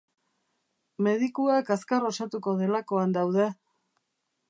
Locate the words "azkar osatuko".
1.77-2.57